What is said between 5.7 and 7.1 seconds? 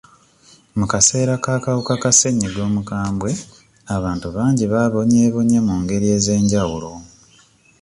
ngeri ez'enjawulo.